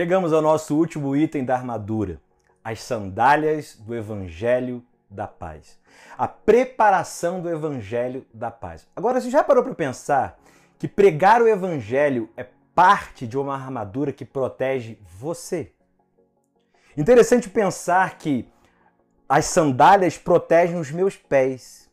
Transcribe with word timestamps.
Chegamos 0.00 0.32
ao 0.32 0.40
nosso 0.40 0.74
último 0.78 1.14
item 1.14 1.44
da 1.44 1.54
armadura, 1.54 2.22
as 2.64 2.80
sandálias 2.80 3.76
do 3.76 3.94
Evangelho 3.94 4.82
da 5.10 5.26
Paz. 5.26 5.78
A 6.16 6.26
preparação 6.26 7.42
do 7.42 7.50
Evangelho 7.50 8.24
da 8.32 8.50
Paz. 8.50 8.88
Agora, 8.96 9.20
você 9.20 9.28
já 9.28 9.44
parou 9.44 9.62
para 9.62 9.74
pensar 9.74 10.38
que 10.78 10.88
pregar 10.88 11.42
o 11.42 11.46
Evangelho 11.46 12.30
é 12.34 12.46
parte 12.74 13.26
de 13.26 13.36
uma 13.36 13.54
armadura 13.54 14.10
que 14.10 14.24
protege 14.24 14.96
você? 15.18 15.70
Interessante 16.96 17.50
pensar 17.50 18.16
que 18.16 18.48
as 19.28 19.44
sandálias 19.44 20.16
protegem 20.16 20.80
os 20.80 20.90
meus 20.90 21.14
pés. 21.14 21.90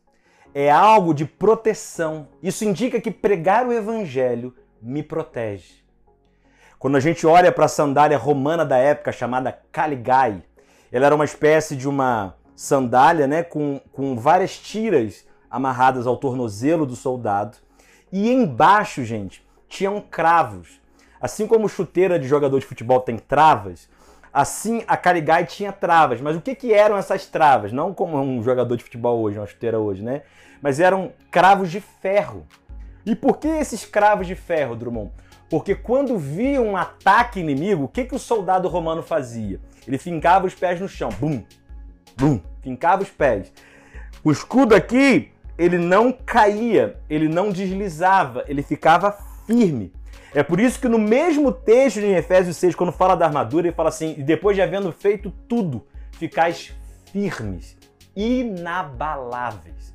É 0.54 0.70
algo 0.70 1.12
de 1.12 1.26
proteção. 1.26 2.26
Isso 2.42 2.64
indica 2.64 3.02
que 3.02 3.10
pregar 3.10 3.66
o 3.66 3.72
Evangelho 3.72 4.56
me 4.80 5.02
protege. 5.02 5.86
Quando 6.78 6.96
a 6.96 7.00
gente 7.00 7.26
olha 7.26 7.50
para 7.50 7.64
a 7.64 7.68
sandália 7.68 8.16
romana 8.16 8.64
da 8.64 8.76
época 8.76 9.10
chamada 9.10 9.58
caligai, 9.72 10.44
ela 10.92 11.06
era 11.06 11.14
uma 11.14 11.24
espécie 11.24 11.74
de 11.74 11.88
uma 11.88 12.36
sandália 12.54 13.26
né, 13.26 13.42
com, 13.42 13.80
com 13.92 14.16
várias 14.16 14.56
tiras 14.56 15.26
amarradas 15.50 16.06
ao 16.06 16.16
tornozelo 16.16 16.86
do 16.86 16.94
soldado. 16.94 17.56
E 18.12 18.30
embaixo, 18.30 19.04
gente, 19.04 19.44
tinham 19.68 20.00
cravos. 20.00 20.80
Assim 21.20 21.48
como 21.48 21.68
chuteira 21.68 22.16
de 22.16 22.28
jogador 22.28 22.60
de 22.60 22.66
futebol 22.66 23.00
tem 23.00 23.18
travas, 23.18 23.88
assim 24.32 24.84
a 24.86 24.96
Caligai 24.96 25.46
tinha 25.46 25.72
travas. 25.72 26.20
Mas 26.20 26.36
o 26.36 26.40
que, 26.40 26.54
que 26.54 26.72
eram 26.72 26.96
essas 26.96 27.26
travas? 27.26 27.72
Não 27.72 27.92
como 27.92 28.20
um 28.20 28.40
jogador 28.40 28.76
de 28.76 28.84
futebol 28.84 29.20
hoje, 29.20 29.36
uma 29.36 29.48
chuteira 29.48 29.80
hoje, 29.80 30.04
né? 30.04 30.22
Mas 30.62 30.78
eram 30.78 31.12
cravos 31.28 31.72
de 31.72 31.80
ferro. 31.80 32.46
E 33.04 33.16
por 33.16 33.38
que 33.38 33.48
esses 33.48 33.84
cravos 33.84 34.28
de 34.28 34.36
ferro, 34.36 34.76
Drummond? 34.76 35.10
Porque 35.48 35.74
quando 35.74 36.18
via 36.18 36.60
um 36.60 36.76
ataque 36.76 37.40
inimigo, 37.40 37.84
o 37.84 37.88
que, 37.88 38.04
que 38.04 38.14
o 38.14 38.18
soldado 38.18 38.68
romano 38.68 39.02
fazia? 39.02 39.60
Ele 39.86 39.96
fincava 39.96 40.46
os 40.46 40.54
pés 40.54 40.80
no 40.80 40.88
chão. 40.88 41.08
Bum! 41.18 41.42
Bum! 42.16 42.40
Fincava 42.60 43.02
os 43.02 43.08
pés. 43.08 43.50
O 44.22 44.30
escudo 44.30 44.74
aqui, 44.74 45.30
ele 45.56 45.78
não 45.78 46.12
caía, 46.12 46.98
ele 47.08 47.28
não 47.28 47.50
deslizava, 47.50 48.44
ele 48.46 48.62
ficava 48.62 49.16
firme. 49.46 49.92
É 50.34 50.42
por 50.42 50.60
isso 50.60 50.78
que 50.78 50.88
no 50.88 50.98
mesmo 50.98 51.50
texto 51.50 52.00
de 52.00 52.06
Efésios 52.06 52.56
6, 52.58 52.74
quando 52.74 52.92
fala 52.92 53.16
da 53.16 53.24
armadura, 53.24 53.68
ele 53.68 53.74
fala 53.74 53.88
assim: 53.88 54.14
e 54.18 54.22
depois 54.22 54.54
de 54.54 54.62
havendo 54.62 54.92
feito 54.92 55.32
tudo, 55.48 55.86
ficais 56.12 56.74
firmes, 57.10 57.76
inabaláveis. 58.14 59.94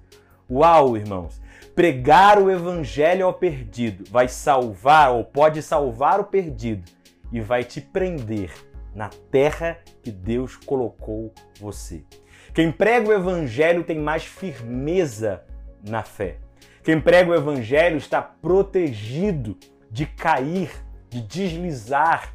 Uau, 0.56 0.96
irmãos! 0.96 1.42
Pregar 1.74 2.38
o 2.38 2.52
evangelho 2.52 3.26
ao 3.26 3.34
perdido 3.34 4.04
vai 4.12 4.28
salvar 4.28 5.12
ou 5.12 5.24
pode 5.24 5.64
salvar 5.64 6.20
o 6.20 6.26
perdido 6.26 6.84
e 7.32 7.42
vai 7.42 7.64
te 7.64 7.82
prender 7.82 8.52
na 8.94 9.10
terra 9.32 9.80
que 10.04 10.12
Deus 10.12 10.56
colocou 10.56 11.34
você. 11.60 12.04
Quem 12.54 12.72
prega 12.72 13.10
o 13.10 13.14
evangelho 13.14 13.84
tem 13.84 13.98
mais 13.98 14.26
firmeza 14.26 15.42
na 15.84 16.04
fé. 16.04 16.38
Quem 16.84 17.02
prega 17.02 17.32
o 17.32 17.36
evangelho 17.36 17.98
está 17.98 18.22
protegido 18.22 19.58
de 19.90 20.06
cair, 20.06 20.70
de 21.10 21.20
deslizar. 21.20 22.32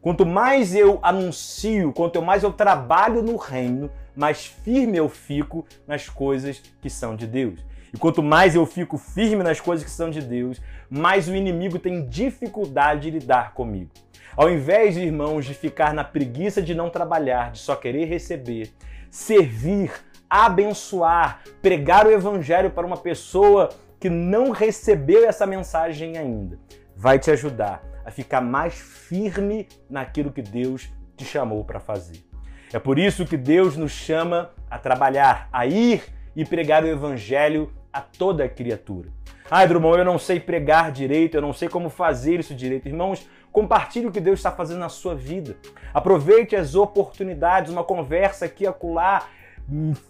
Quanto 0.00 0.26
mais 0.26 0.74
eu 0.74 0.98
anuncio, 1.00 1.92
quanto 1.92 2.20
mais 2.20 2.42
eu 2.42 2.52
trabalho 2.52 3.22
no 3.22 3.36
reino, 3.36 3.88
mais 4.14 4.46
firme 4.46 4.96
eu 4.96 5.08
fico 5.08 5.66
nas 5.86 6.08
coisas 6.08 6.62
que 6.80 6.90
são 6.90 7.16
de 7.16 7.26
Deus. 7.26 7.60
E 7.92 7.98
quanto 7.98 8.22
mais 8.22 8.54
eu 8.54 8.64
fico 8.64 8.96
firme 8.96 9.42
nas 9.42 9.60
coisas 9.60 9.84
que 9.84 9.90
são 9.90 10.10
de 10.10 10.22
Deus, 10.22 10.60
mais 10.88 11.28
o 11.28 11.34
inimigo 11.34 11.78
tem 11.78 12.06
dificuldade 12.06 13.02
de 13.02 13.18
lidar 13.18 13.52
comigo. 13.52 13.90
Ao 14.34 14.50
invés, 14.50 14.96
irmãos, 14.96 15.44
de 15.44 15.52
ficar 15.52 15.92
na 15.92 16.02
preguiça 16.02 16.62
de 16.62 16.74
não 16.74 16.88
trabalhar, 16.88 17.52
de 17.52 17.58
só 17.58 17.76
querer 17.76 18.06
receber, 18.06 18.72
servir, 19.10 19.92
abençoar, 20.28 21.42
pregar 21.60 22.06
o 22.06 22.10
evangelho 22.10 22.70
para 22.70 22.86
uma 22.86 22.96
pessoa 22.96 23.68
que 24.00 24.08
não 24.08 24.50
recebeu 24.50 25.28
essa 25.28 25.46
mensagem 25.46 26.16
ainda, 26.16 26.58
vai 26.96 27.18
te 27.18 27.30
ajudar 27.30 27.84
a 28.04 28.10
ficar 28.10 28.40
mais 28.40 28.74
firme 28.74 29.68
naquilo 29.88 30.32
que 30.32 30.42
Deus 30.42 30.90
te 31.14 31.24
chamou 31.26 31.62
para 31.62 31.78
fazer. 31.78 32.31
É 32.72 32.78
por 32.78 32.98
isso 32.98 33.26
que 33.26 33.36
Deus 33.36 33.76
nos 33.76 33.92
chama 33.92 34.50
a 34.70 34.78
trabalhar, 34.78 35.48
a 35.52 35.66
ir 35.66 36.02
e 36.34 36.44
pregar 36.44 36.82
o 36.82 36.88
evangelho 36.88 37.70
a 37.92 38.00
toda 38.00 38.48
criatura. 38.48 39.10
Ai, 39.50 39.68
Drummond, 39.68 39.98
eu 39.98 40.04
não 40.04 40.18
sei 40.18 40.40
pregar 40.40 40.90
direito, 40.90 41.36
eu 41.36 41.42
não 41.42 41.52
sei 41.52 41.68
como 41.68 41.90
fazer 41.90 42.40
isso 42.40 42.54
direito. 42.54 42.88
Irmãos, 42.88 43.28
compartilhe 43.52 44.06
o 44.06 44.10
que 44.10 44.20
Deus 44.20 44.38
está 44.38 44.50
fazendo 44.50 44.78
na 44.78 44.88
sua 44.88 45.14
vida. 45.14 45.54
Aproveite 45.92 46.56
as 46.56 46.74
oportunidades, 46.74 47.70
uma 47.70 47.84
conversa 47.84 48.46
aqui 48.46 48.66
acolá. 48.66 49.28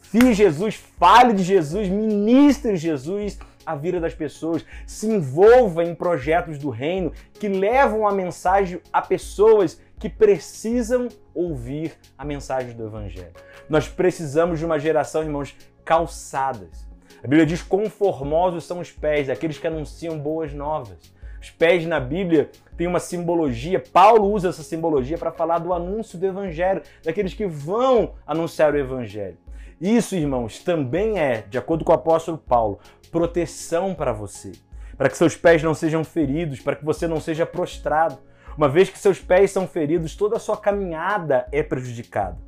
Se 0.02 0.32
Jesus, 0.32 0.76
fale 0.98 1.32
de 1.32 1.42
Jesus, 1.42 1.88
ministre 1.88 2.76
Jesus 2.76 3.36
a 3.64 3.74
vida 3.74 4.00
das 4.00 4.14
pessoas, 4.14 4.64
se 4.86 5.06
envolva 5.06 5.84
em 5.84 5.94
projetos 5.94 6.58
do 6.58 6.70
reino 6.70 7.12
que 7.34 7.48
levam 7.48 8.06
a 8.06 8.12
mensagem 8.12 8.80
a 8.92 9.02
pessoas 9.02 9.80
que 9.98 10.08
precisam 10.08 11.08
ouvir 11.34 11.92
a 12.18 12.24
mensagem 12.24 12.74
do 12.74 12.86
Evangelho. 12.86 13.32
Nós 13.68 13.88
precisamos 13.88 14.58
de 14.58 14.64
uma 14.64 14.78
geração, 14.78 15.22
irmãos, 15.22 15.56
calçadas 15.84 16.92
a 17.22 17.28
Bíblia 17.28 17.46
diz: 17.46 17.62
conformosos 17.62 18.64
são 18.64 18.80
os 18.80 18.90
pés 18.90 19.28
daqueles 19.28 19.56
que 19.56 19.66
anunciam 19.66 20.18
boas 20.18 20.52
novas. 20.52 21.12
Os 21.40 21.50
pés 21.50 21.86
na 21.86 22.00
Bíblia 22.00 22.50
têm 22.76 22.86
uma 22.86 23.00
simbologia, 23.00 23.80
Paulo 23.80 24.30
usa 24.30 24.48
essa 24.48 24.62
simbologia 24.62 25.18
para 25.18 25.32
falar 25.32 25.58
do 25.58 25.72
anúncio 25.72 26.18
do 26.18 26.26
Evangelho, 26.26 26.82
daqueles 27.02 27.34
que 27.34 27.46
vão 27.46 28.14
anunciar 28.26 28.72
o 28.74 28.78
Evangelho. 28.78 29.36
Isso, 29.82 30.14
irmãos, 30.14 30.60
também 30.60 31.18
é, 31.18 31.42
de 31.42 31.58
acordo 31.58 31.84
com 31.84 31.90
o 31.90 31.94
apóstolo 31.96 32.38
Paulo, 32.38 32.78
proteção 33.10 33.96
para 33.96 34.12
você, 34.12 34.52
para 34.96 35.08
que 35.08 35.18
seus 35.18 35.34
pés 35.34 35.60
não 35.60 35.74
sejam 35.74 36.04
feridos, 36.04 36.60
para 36.60 36.76
que 36.76 36.84
você 36.84 37.08
não 37.08 37.20
seja 37.20 37.44
prostrado. 37.44 38.16
Uma 38.56 38.68
vez 38.68 38.88
que 38.88 38.96
seus 38.96 39.18
pés 39.18 39.50
são 39.50 39.66
feridos, 39.66 40.14
toda 40.14 40.36
a 40.36 40.38
sua 40.38 40.56
caminhada 40.56 41.48
é 41.50 41.64
prejudicada. 41.64 42.38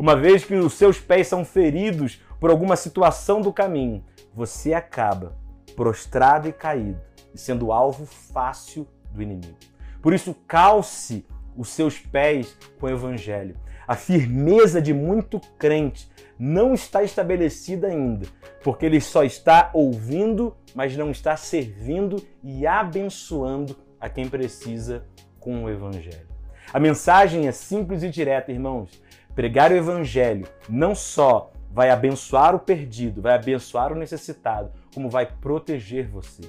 Uma 0.00 0.16
vez 0.16 0.44
que 0.44 0.56
os 0.56 0.72
seus 0.72 0.98
pés 0.98 1.28
são 1.28 1.44
feridos 1.44 2.20
por 2.40 2.50
alguma 2.50 2.74
situação 2.74 3.40
do 3.40 3.52
caminho, 3.52 4.04
você 4.34 4.74
acaba 4.74 5.36
prostrado 5.76 6.48
e 6.48 6.52
caído 6.52 7.00
sendo 7.36 7.70
alvo 7.70 8.04
fácil 8.04 8.84
do 9.12 9.22
inimigo. 9.22 9.56
Por 10.02 10.12
isso, 10.12 10.34
calce 10.44 11.24
os 11.56 11.68
seus 11.68 12.00
pés 12.00 12.58
com 12.80 12.86
o 12.86 12.90
evangelho. 12.90 13.54
A 13.90 13.96
firmeza 13.96 14.80
de 14.80 14.94
muito 14.94 15.40
crente 15.58 16.08
não 16.38 16.72
está 16.72 17.02
estabelecida 17.02 17.88
ainda, 17.88 18.24
porque 18.62 18.86
ele 18.86 19.00
só 19.00 19.24
está 19.24 19.68
ouvindo, 19.74 20.56
mas 20.76 20.96
não 20.96 21.10
está 21.10 21.36
servindo 21.36 22.24
e 22.40 22.68
abençoando 22.68 23.76
a 24.00 24.08
quem 24.08 24.28
precisa 24.28 25.04
com 25.40 25.64
o 25.64 25.68
evangelho. 25.68 26.28
A 26.72 26.78
mensagem 26.78 27.48
é 27.48 27.50
simples 27.50 28.04
e 28.04 28.10
direta, 28.10 28.52
irmãos. 28.52 29.02
Pregar 29.34 29.72
o 29.72 29.76
evangelho 29.76 30.46
não 30.68 30.94
só 30.94 31.50
vai 31.68 31.90
abençoar 31.90 32.54
o 32.54 32.60
perdido, 32.60 33.20
vai 33.20 33.34
abençoar 33.34 33.92
o 33.92 33.98
necessitado, 33.98 34.70
como 34.94 35.10
vai 35.10 35.26
proteger 35.26 36.06
você. 36.06 36.42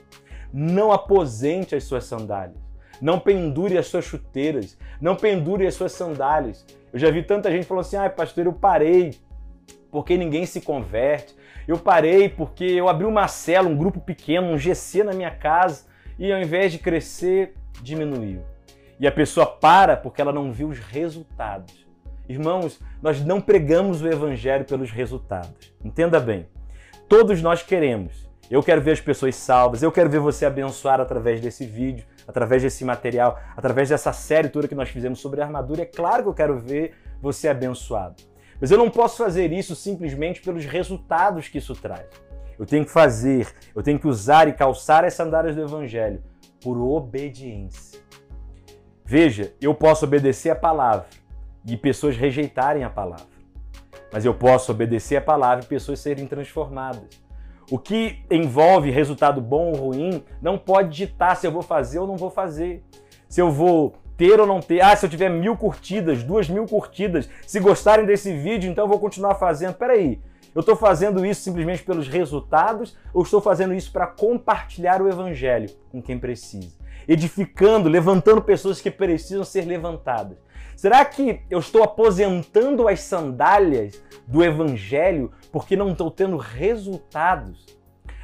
Não 0.53 0.91
aposente 0.91 1.73
as 1.73 1.85
suas 1.85 2.03
sandálias. 2.03 2.70
Não 3.01 3.19
pendure 3.19 3.77
as 3.77 3.87
suas 3.87 4.05
chuteiras. 4.05 4.77
Não 5.01 5.15
pendure 5.15 5.65
as 5.65 5.73
suas 5.73 5.91
sandálias. 5.91 6.65
Eu 6.93 6.99
já 6.99 7.09
vi 7.09 7.23
tanta 7.23 7.49
gente 7.49 7.65
falando 7.65 7.81
assim: 7.81 7.97
ai, 7.97 8.09
pastor, 8.09 8.45
eu 8.45 8.53
parei 8.53 9.15
porque 9.89 10.17
ninguém 10.17 10.45
se 10.45 10.61
converte. 10.61 11.35
Eu 11.67 11.77
parei 11.77 12.29
porque 12.29 12.63
eu 12.63 12.87
abri 12.87 13.05
uma 13.05 13.27
cela, 13.27 13.67
um 13.67 13.77
grupo 13.77 13.99
pequeno, 13.99 14.47
um 14.47 14.57
GC 14.57 15.03
na 15.03 15.13
minha 15.13 15.31
casa 15.31 15.85
e 16.17 16.31
ao 16.31 16.39
invés 16.39 16.71
de 16.71 16.77
crescer, 16.77 17.55
diminuiu. 17.81 18.41
E 18.99 19.07
a 19.07 19.11
pessoa 19.11 19.45
para 19.45 19.97
porque 19.97 20.21
ela 20.21 20.31
não 20.31 20.51
viu 20.51 20.69
os 20.69 20.79
resultados. 20.79 21.85
Irmãos, 22.29 22.79
nós 23.01 23.23
não 23.25 23.41
pregamos 23.41 24.01
o 24.01 24.07
evangelho 24.07 24.63
pelos 24.63 24.91
resultados. 24.91 25.73
Entenda 25.83 26.19
bem. 26.19 26.47
Todos 27.09 27.41
nós 27.41 27.63
queremos. 27.63 28.30
Eu 28.51 28.61
quero 28.61 28.81
ver 28.81 28.91
as 28.91 28.99
pessoas 28.99 29.33
salvas, 29.37 29.81
eu 29.81 29.89
quero 29.93 30.09
ver 30.09 30.19
você 30.19 30.45
abençoar 30.45 30.99
através 30.99 31.39
desse 31.39 31.65
vídeo, 31.65 32.05
através 32.27 32.61
desse 32.61 32.83
material, 32.83 33.39
através 33.55 33.87
dessa 33.87 34.11
série 34.11 34.49
toda 34.49 34.67
que 34.67 34.75
nós 34.75 34.89
fizemos 34.89 35.21
sobre 35.21 35.41
armadura. 35.41 35.83
É 35.83 35.85
claro 35.85 36.23
que 36.23 36.29
eu 36.29 36.33
quero 36.33 36.59
ver 36.59 36.93
você 37.21 37.47
abençoado. 37.47 38.21
Mas 38.59 38.69
eu 38.69 38.77
não 38.77 38.89
posso 38.89 39.15
fazer 39.23 39.53
isso 39.53 39.73
simplesmente 39.73 40.41
pelos 40.41 40.65
resultados 40.65 41.47
que 41.47 41.59
isso 41.59 41.73
traz. 41.73 42.05
Eu 42.59 42.65
tenho 42.65 42.83
que 42.83 42.91
fazer, 42.91 43.47
eu 43.73 43.81
tenho 43.81 43.97
que 43.97 44.07
usar 44.07 44.49
e 44.49 44.53
calçar 44.53 45.05
as 45.05 45.13
sandálias 45.13 45.55
do 45.55 45.61
evangelho 45.61 46.21
por 46.61 46.77
obediência. 46.77 48.01
Veja, 49.05 49.53
eu 49.61 49.73
posso 49.73 50.03
obedecer 50.03 50.49
a 50.49 50.55
palavra, 50.55 51.07
e 51.65 51.77
pessoas 51.77 52.17
rejeitarem 52.17 52.83
a 52.83 52.89
palavra. 52.89 53.31
Mas 54.11 54.25
eu 54.25 54.33
posso 54.33 54.73
obedecer 54.73 55.15
a 55.15 55.21
palavra 55.21 55.63
e 55.63 55.67
pessoas 55.67 56.01
serem 56.01 56.27
transformadas. 56.27 57.30
O 57.71 57.79
que 57.79 58.19
envolve 58.29 58.91
resultado 58.91 59.39
bom 59.39 59.71
ou 59.71 59.75
ruim 59.75 60.21
não 60.41 60.57
pode 60.57 60.89
ditar 60.89 61.37
se 61.37 61.47
eu 61.47 61.51
vou 61.53 61.61
fazer 61.61 61.99
ou 61.99 62.05
não 62.05 62.17
vou 62.17 62.29
fazer. 62.29 62.83
Se 63.29 63.41
eu 63.41 63.49
vou 63.49 63.93
ter 64.17 64.41
ou 64.41 64.45
não 64.45 64.59
ter. 64.59 64.81
Ah, 64.81 64.93
se 64.93 65.05
eu 65.05 65.09
tiver 65.09 65.29
mil 65.29 65.55
curtidas, 65.55 66.21
duas 66.21 66.49
mil 66.49 66.65
curtidas, 66.65 67.29
se 67.47 67.61
gostarem 67.61 68.05
desse 68.05 68.35
vídeo, 68.35 68.69
então 68.69 68.83
eu 68.83 68.89
vou 68.89 68.99
continuar 68.99 69.35
fazendo. 69.35 69.75
Peraí, 69.75 70.19
eu 70.53 70.59
estou 70.59 70.75
fazendo 70.75 71.25
isso 71.25 71.43
simplesmente 71.43 71.81
pelos 71.81 72.09
resultados 72.09 72.97
ou 73.13 73.23
estou 73.23 73.39
fazendo 73.39 73.73
isso 73.73 73.89
para 73.89 74.05
compartilhar 74.05 75.01
o 75.01 75.07
evangelho 75.07 75.69
com 75.89 76.01
quem 76.01 76.19
precisa? 76.19 76.80
Edificando, 77.07 77.89
levantando 77.89 78.41
pessoas 78.41 78.79
que 78.79 78.91
precisam 78.91 79.43
ser 79.43 79.65
levantadas. 79.65 80.37
Será 80.75 81.03
que 81.05 81.41
eu 81.49 81.59
estou 81.59 81.83
aposentando 81.83 82.87
as 82.87 83.01
sandálias 83.01 84.01
do 84.25 84.43
evangelho 84.43 85.31
porque 85.51 85.75
não 85.75 85.91
estou 85.91 86.09
tendo 86.09 86.37
resultados? 86.37 87.65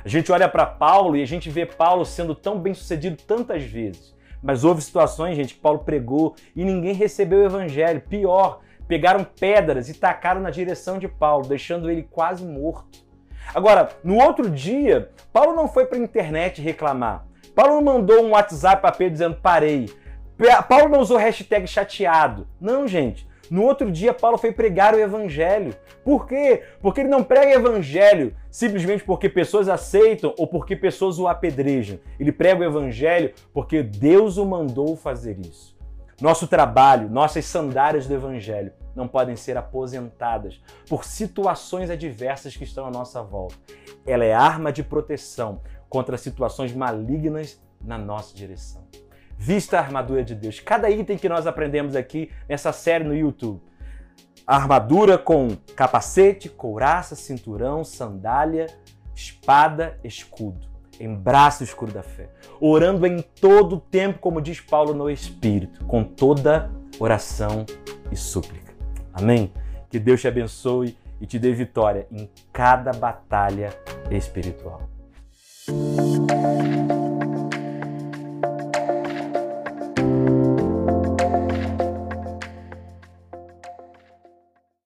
A 0.03 0.09
gente 0.09 0.31
olha 0.31 0.47
para 0.47 0.65
Paulo 0.65 1.17
e 1.17 1.21
a 1.21 1.27
gente 1.27 1.49
vê 1.49 1.65
Paulo 1.65 2.05
sendo 2.05 2.33
tão 2.33 2.59
bem 2.59 2.73
sucedido 2.73 3.17
tantas 3.27 3.63
vezes. 3.63 4.15
Mas 4.41 4.63
houve 4.63 4.81
situações, 4.81 5.35
gente, 5.35 5.55
que 5.55 5.59
Paulo 5.59 5.79
pregou 5.79 6.35
e 6.55 6.63
ninguém 6.63 6.93
recebeu 6.93 7.39
o 7.39 7.45
evangelho. 7.45 8.01
Pior, 8.01 8.61
pegaram 8.87 9.23
pedras 9.23 9.89
e 9.89 9.93
tacaram 9.93 10.39
na 10.41 10.49
direção 10.49 10.97
de 10.97 11.07
Paulo, 11.07 11.47
deixando 11.47 11.91
ele 11.91 12.03
quase 12.03 12.45
morto. 12.45 13.05
Agora, 13.53 13.89
no 14.03 14.15
outro 14.15 14.49
dia, 14.49 15.11
Paulo 15.31 15.55
não 15.55 15.67
foi 15.67 15.85
para 15.85 15.97
a 15.97 16.01
internet 16.01 16.61
reclamar. 16.61 17.25
Paulo 17.57 17.81
não 17.81 17.93
mandou 17.93 18.23
um 18.23 18.33
WhatsApp 18.33 18.83
para 18.83 18.91
Pedro 18.91 19.13
dizendo 19.13 19.35
parei. 19.41 19.89
Paulo 20.69 20.89
não 20.89 20.99
usou 20.99 21.17
hashtag 21.17 21.65
chateado. 21.65 22.47
Não, 22.61 22.87
gente. 22.87 23.27
No 23.49 23.63
outro 23.63 23.91
dia, 23.91 24.13
Paulo 24.13 24.37
foi 24.37 24.51
pregar 24.51 24.93
o 24.93 24.99
evangelho. 24.99 25.73
Por 26.03 26.27
quê? 26.27 26.61
Porque 26.79 27.01
ele 27.01 27.09
não 27.09 27.23
prega 27.23 27.55
evangelho 27.55 28.35
simplesmente 28.51 29.03
porque 29.03 29.27
pessoas 29.27 29.67
aceitam 29.67 30.35
ou 30.37 30.45
porque 30.45 30.75
pessoas 30.75 31.17
o 31.17 31.27
apedrejam. 31.27 31.97
Ele 32.19 32.31
prega 32.31 32.61
o 32.61 32.63
evangelho 32.63 33.33
porque 33.51 33.81
Deus 33.81 34.37
o 34.37 34.45
mandou 34.45 34.95
fazer 34.95 35.39
isso. 35.39 35.75
Nosso 36.21 36.47
trabalho, 36.47 37.09
nossas 37.09 37.45
sandálias 37.45 38.07
do 38.07 38.13
Evangelho 38.13 38.71
não 38.95 39.07
podem 39.07 39.35
ser 39.35 39.55
aposentadas 39.55 40.59
por 40.89 41.05
situações 41.05 41.91
adversas 41.91 42.57
que 42.57 42.63
estão 42.63 42.87
à 42.87 42.89
nossa 42.89 43.21
volta. 43.21 43.55
Ela 44.03 44.25
é 44.25 44.33
arma 44.33 44.71
de 44.71 44.81
proteção 44.81 45.61
contra 45.89 46.17
situações 46.17 46.73
malignas 46.73 47.61
na 47.81 47.97
nossa 47.97 48.35
direção. 48.35 48.85
Vista 49.37 49.77
a 49.77 49.81
armadura 49.81 50.23
de 50.23 50.33
Deus. 50.33 50.59
Cada 50.59 50.89
item 50.89 51.17
que 51.17 51.29
nós 51.29 51.45
aprendemos 51.45 51.95
aqui 51.95 52.31
nessa 52.49 52.71
série 52.71 53.03
no 53.03 53.15
YouTube. 53.15 53.61
Armadura 54.45 55.17
com 55.17 55.49
capacete, 55.75 56.49
couraça, 56.49 57.15
cinturão, 57.15 57.83
sandália, 57.83 58.67
espada, 59.13 59.99
escudo 60.03 60.67
em 60.99 61.13
braço 61.13 61.63
escuro 61.63 61.91
da 61.91 62.03
fé, 62.03 62.29
orando 62.59 63.05
em 63.05 63.21
todo 63.21 63.75
o 63.75 63.79
tempo, 63.79 64.19
como 64.19 64.41
diz 64.41 64.59
Paulo 64.59 64.93
no 64.93 65.09
Espírito, 65.09 65.85
com 65.85 66.03
toda 66.03 66.71
oração 66.99 67.65
e 68.11 68.15
súplica. 68.15 68.73
Amém? 69.13 69.51
Que 69.89 69.99
Deus 69.99 70.21
te 70.21 70.27
abençoe 70.27 70.97
e 71.19 71.25
te 71.25 71.39
dê 71.39 71.53
vitória 71.53 72.07
em 72.11 72.29
cada 72.51 72.91
batalha 72.91 73.69
espiritual. 74.11 74.96
Thank 75.67 75.79
you. 75.81 75.96